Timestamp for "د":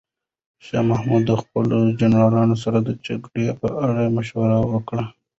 1.27-1.31, 2.81-2.89